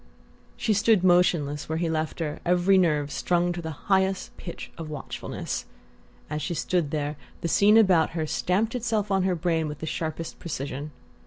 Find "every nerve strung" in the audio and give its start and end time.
2.43-3.53